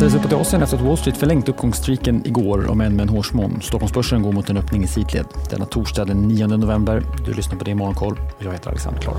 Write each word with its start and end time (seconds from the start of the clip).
kastades 0.00 0.24
uppåt 0.24 0.32
i 0.32 0.34
Asien 0.34 0.62
efter 0.62 0.76
att 0.76 0.82
Wall 0.82 0.96
Street 0.96 1.16
förlängt 1.16 1.48
uppgångsstreaken 1.48 2.26
igår, 2.26 2.70
om 2.70 2.80
än 2.80 2.96
med 2.96 3.02
en 3.02 3.08
hårsmån. 3.08 3.60
Stockholmsbörsen 3.62 4.22
går 4.22 4.32
mot 4.32 4.50
en 4.50 4.56
öppning 4.56 4.84
i 4.84 4.86
sidled. 4.86 5.26
Denna 5.50 5.66
torsdag 5.66 6.04
den 6.04 6.28
9 6.28 6.46
november. 6.46 7.02
Du 7.26 7.34
lyssnar 7.34 7.58
på 7.58 7.64
det 7.64 7.70
i 7.70 7.74
Morgonkoll. 7.74 8.20
Jag 8.38 8.52
heter 8.52 8.70
Alexander 8.70 9.00
Klar. 9.00 9.16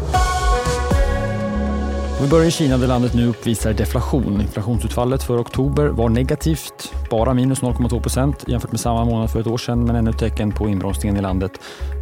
Vi 2.19 2.27
börjar 2.27 2.47
i 2.47 2.51
Kina 2.51 2.77
där 2.77 2.87
landet 2.87 3.13
nu 3.13 3.27
uppvisar 3.27 3.73
deflation. 3.73 4.41
Inflationsutfallet 4.41 5.23
för 5.23 5.41
oktober 5.41 5.87
var 5.87 6.09
negativt, 6.09 6.93
bara 7.09 7.33
minus 7.33 7.61
0,2 7.61 8.01
procent 8.01 8.43
jämfört 8.47 8.71
med 8.71 8.79
samma 8.79 9.05
månad 9.05 9.29
för 9.29 9.39
ett 9.39 9.47
år 9.47 9.57
sedan, 9.57 9.85
men 9.85 9.95
ännu 9.95 10.09
ett 10.09 10.19
tecken 10.19 10.51
på 10.51 10.69
inbromsningen 10.69 11.17
i 11.17 11.21
landet. 11.21 11.51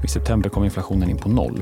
I 0.03 0.07
september 0.07 0.49
kom 0.49 0.63
inflationen 0.63 1.09
in 1.09 1.17
på 1.17 1.29
noll. 1.29 1.61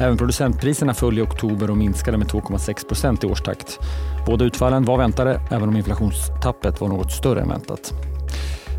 Även 0.00 0.16
producentpriserna 0.16 0.94
föll 0.94 1.18
i 1.18 1.22
oktober 1.22 1.70
och 1.70 1.76
minskade 1.76 2.18
med 2.18 2.26
2,6 2.26 2.88
procent 2.88 3.24
i 3.24 3.26
årstakt. 3.26 3.78
Båda 4.26 4.44
utfallen 4.44 4.84
var 4.84 4.98
väntade, 4.98 5.40
även 5.50 5.68
om 5.68 5.76
inflationstappet 5.76 6.80
var 6.80 6.88
något 6.88 7.12
större 7.12 7.40
än 7.40 7.48
väntat. 7.48 7.92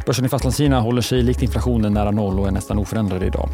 Börsen 0.06 0.26
i 0.26 0.30
Fastlandskina 0.30 0.80
håller 0.80 1.02
sig 1.02 1.22
likt 1.22 1.42
inflationen 1.42 1.94
nära 1.94 2.12
noll 2.12 2.40
och 2.40 2.48
är 2.48 2.52
nästan 2.52 2.80
oförändrad 2.80 3.24
idag. 3.24 3.50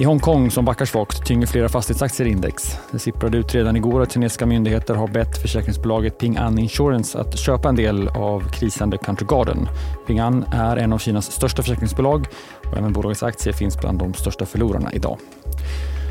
I 0.00 0.04
Hongkong, 0.04 0.50
som 0.50 0.64
backar 0.64 0.84
svagt, 0.84 1.26
tynger 1.26 1.46
flera 1.46 1.68
fastighetsaktier 1.68 2.26
index. 2.26 2.78
Det 2.90 2.98
sipprade 2.98 3.38
ut 3.38 3.54
redan 3.54 3.76
igår 3.76 4.02
att 4.02 4.12
kinesiska 4.12 4.46
myndigheter 4.46 4.94
har 4.94 5.08
bett 5.08 5.38
försäkringsbolaget 5.42 6.18
Ping 6.18 6.36
An 6.36 6.58
Insurance 6.58 7.18
att 7.20 7.38
köpa 7.38 7.68
en 7.68 7.76
del 7.76 8.08
av 8.08 8.50
krisande 8.52 8.98
Country 8.98 9.26
Garden. 9.26 9.68
Ping 10.06 10.18
An 10.18 10.44
är 10.52 10.76
en 10.76 10.92
av 10.92 10.98
Kinas 10.98 11.32
största 11.32 11.62
försäkringsbolag 11.62 12.26
och 12.70 12.78
även 12.78 12.92
bolagets 12.92 13.22
aktier 13.22 13.52
finns 13.52 13.80
bland 13.80 13.98
de 13.98 14.14
största 14.14 14.46
förlorarna 14.46 14.92
idag. 14.92 15.18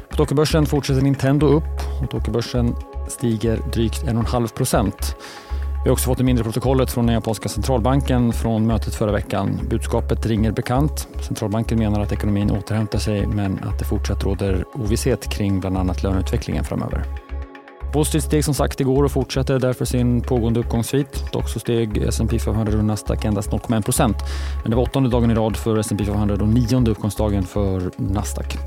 På 0.09 0.15
Tokyobörsen 0.15 0.65
fortsätter 0.65 1.01
Nintendo 1.01 1.47
upp 1.47 2.01
och 2.01 2.09
Tokyobörsen 2.09 2.75
stiger 3.07 3.59
drygt 3.73 4.03
1,5 4.03 4.53
procent. 4.53 5.15
Vi 5.83 5.89
har 5.89 5.93
också 5.93 6.05
fått 6.05 6.17
det 6.17 6.23
mindre 6.23 6.43
protokollet 6.43 6.91
från 6.91 7.05
den 7.05 7.13
japanska 7.13 7.49
centralbanken 7.49 8.33
från 8.33 8.67
mötet 8.67 8.95
förra 8.95 9.11
veckan. 9.11 9.59
Budskapet 9.69 10.25
ringer 10.25 10.51
bekant. 10.51 11.07
Centralbanken 11.21 11.79
menar 11.79 11.99
att 11.99 12.11
ekonomin 12.11 12.51
återhämtar 12.51 12.99
sig 12.99 13.27
men 13.27 13.63
att 13.63 13.79
det 13.79 13.85
fortsatt 13.85 14.23
råder 14.23 14.65
ovisshet 14.73 15.29
kring 15.29 15.59
bland 15.59 15.77
annat 15.77 16.03
löneutvecklingen 16.03 16.63
framöver. 16.63 17.03
Wall 17.93 18.05
steg 18.05 18.45
som 18.45 18.53
sagt 18.53 18.81
igår 18.81 19.03
och 19.03 19.11
fortsätter 19.11 19.59
därför 19.59 19.85
sin 19.85 20.21
pågående 20.21 20.59
uppgångssvit. 20.59 21.31
Dock 21.31 21.49
så 21.49 21.59
steg 21.59 21.97
S&P 21.97 22.39
500 22.39 22.77
och 22.77 22.85
Nasdaq 22.85 23.25
endast 23.25 23.49
0,1 23.49 23.81
procent. 23.81 24.17
Men 24.61 24.71
det 24.71 24.77
var 24.77 24.83
åttonde 24.83 25.09
dagen 25.09 25.31
i 25.31 25.35
rad 25.35 25.57
för 25.57 25.77
S&P 25.77 26.05
500 26.05 26.35
och 26.35 26.47
nionde 26.47 26.91
uppgångsdagen 26.91 27.43
för 27.43 27.91
Nasdaq. 27.97 28.57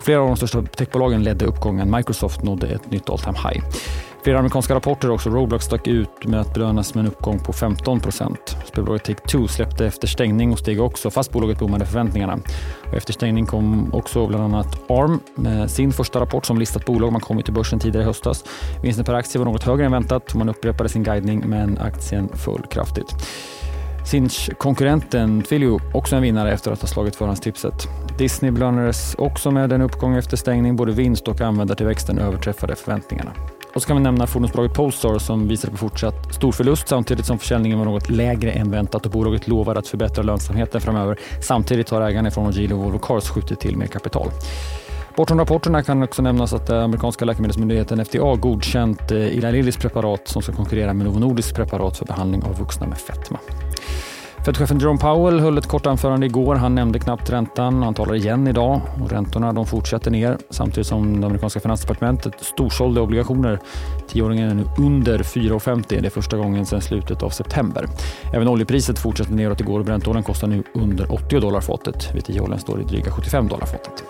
Flera 0.00 0.20
av 0.20 0.26
de 0.26 0.36
största 0.36 0.62
techbolagen 0.62 1.22
ledde 1.22 1.44
uppgången. 1.44 1.90
Microsoft 1.90 2.42
nådde 2.42 2.66
ett 2.66 2.90
nytt 2.90 3.10
all 3.10 3.18
time 3.18 3.38
high. 3.38 3.62
Flera 4.22 4.38
amerikanska 4.38 4.74
rapporter 4.74 5.10
också. 5.10 5.30
Roblox 5.30 5.64
stack 5.64 5.86
ut 5.86 6.24
med 6.24 6.40
att 6.40 6.54
belönas 6.54 6.94
med 6.94 7.04
en 7.04 7.10
uppgång 7.10 7.38
på 7.38 7.52
15 7.52 8.00
procent. 8.00 8.56
Spelbolaget 8.66 9.08
Take-Two 9.08 9.46
släppte 9.46 9.86
efter 9.86 10.08
stängning 10.08 10.52
och 10.52 10.58
steg 10.58 10.80
också 10.80 11.10
fast 11.10 11.32
bolaget 11.32 11.58
bommade 11.58 11.86
förväntningarna. 11.86 12.38
Och 12.88 12.94
efter 12.94 13.12
stängning 13.12 13.46
kom 13.46 13.94
också 13.94 14.26
bland 14.26 14.44
annat 14.44 14.90
ARM 14.90 15.20
med 15.34 15.70
sin 15.70 15.92
första 15.92 16.20
rapport 16.20 16.46
som 16.46 16.58
listat 16.58 16.84
bolag. 16.84 17.12
Man 17.12 17.20
kom 17.20 17.36
ju 17.36 17.42
till 17.42 17.54
börsen 17.54 17.78
tidigare 17.78 18.02
i 18.02 18.06
höstas. 18.06 18.44
Vinsten 18.82 19.04
per 19.04 19.14
aktie 19.14 19.38
var 19.38 19.44
något 19.44 19.62
högre 19.62 19.86
än 19.86 19.92
väntat. 19.92 20.30
och 20.30 20.36
Man 20.36 20.48
upprepade 20.48 20.88
sin 20.88 21.02
guidning 21.02 21.42
men 21.46 21.78
aktien 21.78 22.28
föll 22.34 22.62
kraftigt. 22.70 23.14
Sinch-konkurrenten 24.06 25.42
Twilio 25.42 25.80
också 25.94 26.16
en 26.16 26.22
vinnare 26.22 26.52
efter 26.52 26.72
att 26.72 26.80
ha 26.80 26.88
slagit 26.88 27.16
förhandstipset. 27.16 27.88
Disney 28.18 28.50
belönades 28.50 29.14
också 29.18 29.50
med 29.50 29.72
en 29.72 29.82
uppgång 29.82 30.16
efter 30.16 30.36
stängning. 30.36 30.76
Både 30.76 30.92
vinst 30.92 31.28
och 31.28 31.40
användartillväxten 31.40 32.18
överträffade 32.18 32.76
förväntningarna. 32.76 33.32
Och 33.74 33.82
så 33.82 33.88
kan 33.88 33.96
vi 33.96 34.02
nämna 34.02 34.26
fordonsbolaget 34.26 34.76
Polestar 34.76 35.18
som 35.18 35.48
visade 35.48 35.70
på 35.70 35.76
fortsatt 35.76 36.34
stor 36.34 36.52
förlust 36.52 36.88
samtidigt 36.88 37.26
som 37.26 37.38
försäljningen 37.38 37.78
var 37.78 37.84
något 37.84 38.10
lägre 38.10 38.50
än 38.50 38.70
väntat 38.70 39.06
och 39.06 39.12
bolaget 39.12 39.48
lovar 39.48 39.74
att 39.76 39.88
förbättra 39.88 40.22
lönsamheten 40.22 40.80
framöver. 40.80 41.18
Samtidigt 41.40 41.90
har 41.90 42.00
ägarna 42.00 42.30
från 42.30 42.52
Geely 42.52 42.74
och 42.74 42.78
Volvo 42.78 42.98
Cars 42.98 43.28
skjutit 43.28 43.60
till 43.60 43.76
mer 43.76 43.86
kapital. 43.86 44.28
Bortom 45.16 45.38
rapporterna 45.38 45.82
kan 45.82 46.02
också 46.02 46.22
nämnas 46.22 46.52
att 46.52 46.70
amerikanska 46.70 47.24
läkemedelsmyndigheten 47.24 48.04
FDA 48.04 48.36
godkänt 48.36 49.10
eh, 49.10 49.18
Eli 49.18 49.52
Lillys 49.52 49.76
preparat 49.76 50.28
som 50.28 50.42
ska 50.42 50.52
konkurrera 50.52 50.92
med 50.92 51.06
Novo 51.06 51.18
Nordisks 51.18 51.52
preparat 51.52 51.98
för 51.98 52.06
behandling 52.06 52.42
av 52.42 52.58
vuxna 52.58 52.86
med 52.86 52.98
fetma. 52.98 53.38
Fed-chefen 54.44 54.78
Jerome 54.78 54.98
Powell 54.98 55.40
höll 55.40 55.58
ett 55.58 55.66
kort 55.66 55.86
anförande 55.86 56.26
igår. 56.26 56.54
Han 56.54 56.74
nämnde 56.74 56.98
knappt 56.98 57.30
räntan. 57.30 57.82
Han 57.82 57.94
talar 57.94 58.14
igen 58.14 58.48
idag 58.48 58.80
och 59.02 59.10
räntorna 59.10 59.52
de 59.52 59.66
fortsätter 59.66 60.10
ner 60.10 60.38
samtidigt 60.50 60.86
som 60.86 61.20
det 61.20 61.26
amerikanska 61.26 61.60
finansdepartementet 61.60 62.34
storsålde 62.40 63.00
obligationer. 63.00 63.58
Tioåringen 64.08 64.50
är 64.50 64.54
nu 64.54 64.64
under 64.78 65.18
4,50. 65.18 65.84
Det 65.88 66.06
är 66.06 66.10
första 66.10 66.36
gången 66.36 66.66
sedan 66.66 66.80
slutet 66.80 67.22
av 67.22 67.30
september. 67.30 67.86
Även 68.34 68.48
oljepriset 68.48 68.98
fortsätter 68.98 69.32
neråt 69.32 69.60
igår 69.60 69.78
och 69.78 69.84
Brentoljan 69.84 70.22
kostar 70.22 70.48
nu 70.48 70.62
under 70.74 71.12
80 71.12 71.40
dollar 71.40 71.60
fatet. 71.60 72.14
Vid 72.14 72.24
tioåringen 72.24 72.58
står 72.58 72.76
det 72.76 72.84
dryga 72.84 73.10
75 73.10 73.48
dollar 73.48 73.66
fatet. 73.66 74.04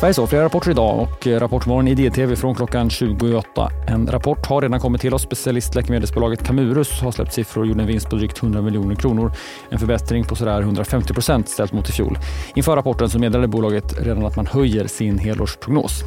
Sverige 0.00 0.14
så, 0.14 0.26
flera 0.26 0.44
rapporter 0.44 0.70
idag 0.70 0.98
och 1.00 1.26
eh, 1.26 1.40
Rapportmorgon 1.40 1.88
i 1.88 1.94
DTV 1.94 2.36
från 2.36 2.54
klockan 2.54 2.90
28. 2.90 3.70
En 3.88 4.06
rapport 4.06 4.46
har 4.46 4.62
redan 4.62 4.80
kommit 4.80 5.00
till 5.00 5.14
oss. 5.14 5.22
Specialistläkemedelsbolaget 5.22 6.44
Camurus 6.44 7.00
har 7.00 7.12
släppt 7.12 7.32
siffror 7.32 7.62
och 7.62 7.66
gjorde 7.68 7.82
en 7.82 7.86
vinst 7.86 8.10
på 8.10 8.16
drygt 8.16 8.42
100 8.42 8.62
miljoner 8.62 8.94
kronor. 8.94 9.32
En 9.70 9.78
förbättring 9.78 10.24
på 10.24 10.36
sådär 10.36 10.60
150 10.60 11.14
procent 11.14 11.48
ställt 11.48 11.72
mot 11.72 11.88
i 11.88 11.92
fjol. 11.92 12.18
Inför 12.54 12.76
rapporten 12.76 13.10
så 13.10 13.18
meddelade 13.18 13.48
bolaget 13.48 14.00
redan 14.00 14.26
att 14.26 14.36
man 14.36 14.46
höjer 14.46 14.86
sin 14.86 15.18
helårsprognos. 15.18 16.02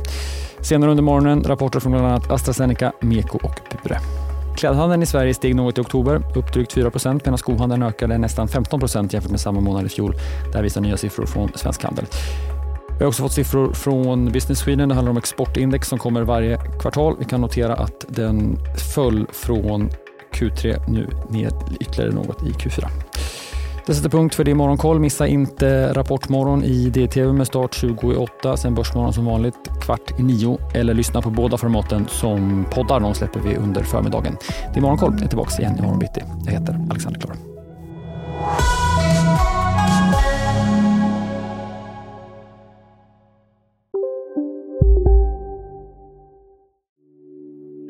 Senare 0.62 0.92
under 0.92 1.04
morgonen 1.04 1.44
rapporter 1.44 1.80
från 1.80 1.92
bland 1.92 2.08
annat 2.08 2.32
AstraZeneca, 2.32 2.92
Meko 3.00 3.38
och 3.44 3.60
Bure. 3.84 4.00
Klädhandeln 4.58 5.04
i 5.04 5.06
Sverige 5.06 5.34
steg 5.34 5.56
något 5.56 5.78
i 5.78 5.82
oktober, 5.82 6.22
upp 6.36 6.54
drygt 6.54 6.74
4 6.74 6.92
medan 7.04 7.38
skohandeln 7.38 7.84
ökade 7.84 8.18
nästan 8.18 8.48
15% 8.48 9.14
jämfört 9.14 9.32
med 9.32 9.40
samma 9.40 9.60
månad 9.60 9.86
i 9.86 9.90
fjol. 9.90 10.16
Det 10.52 10.58
här 10.58 10.64
visar 10.64 10.82
nya 10.82 10.98
siffror 10.98 11.26
från 11.26 11.52
Svensk 11.56 11.84
Handel. 11.84 12.06
Vi 12.98 13.04
har 13.04 13.08
också 13.08 13.24
fått 13.24 13.32
siffror 13.32 13.74
från 13.74 14.32
Business 14.32 14.60
Sweden. 14.60 14.90
Det 14.90 14.96
handlar 14.96 15.12
om 15.12 15.18
exportindex 15.18 15.88
som 15.88 16.00
kommer 16.00 16.22
varje 16.22 16.58
kvartal. 16.80 17.16
Vi 17.20 17.26
kan 17.26 17.42
notera 17.42 17.74
att 17.74 18.06
den 18.08 18.58
föll 18.96 19.28
från 19.32 19.90
Q3 20.34 20.90
nu 20.90 21.10
ner 21.30 21.52
ytterligare 21.80 22.12
något 22.12 22.44
i 22.44 22.50
Q4. 22.50 22.88
Det 23.86 23.94
sätter 23.94 24.10
punkt 24.10 24.36
för 24.36 24.44
det 24.44 24.56
morgonkoll. 24.56 25.00
Missa 25.00 25.28
inte 25.28 25.94
Rapportmorgon 25.94 26.64
i 26.64 26.90
DTV 26.90 27.34
med 27.34 27.48
start 27.48 27.74
28, 27.74 28.58
sen 28.58 28.76
Börsmorgon 28.76 29.14
som 29.14 29.26
vanligt 29.26 29.56
kvart 29.82 30.20
i 30.20 30.24
nio 30.24 30.58
eller 30.74 30.94
lyssna 30.94 31.22
på 31.22 31.30
båda 31.30 31.58
formaten 31.58 32.08
som 32.10 32.66
poddar. 32.72 33.00
De 33.00 33.14
släpper 33.14 33.40
vi 33.40 33.56
under 33.56 33.84
förmiddagen. 33.84 34.38
Det 34.74 34.80
är 34.80 34.82
Morgonkoll. 34.82 35.14
Jag 35.14 35.24
är 35.24 35.28
tillbaka 35.28 35.62
igen 35.62 35.78
imorgon 35.80 36.00
bitti. 36.00 36.22
Jag 36.46 36.52
heter 36.52 36.88
Alexander 36.90 37.20
Klar. 37.20 37.53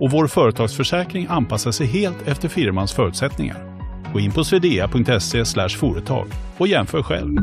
och 0.00 0.10
vår 0.10 0.26
företagsförsäkring 0.26 1.26
anpassar 1.30 1.70
sig 1.70 1.86
helt 1.86 2.28
efter 2.28 2.48
firmans 2.48 2.92
förutsättningar. 2.92 3.78
Gå 4.12 4.20
in 4.20 4.32
på 4.32 4.44
swedea.se 4.44 5.44
företag 5.68 6.26
och 6.58 6.68
jämför 6.68 7.02
själv. 7.02 7.36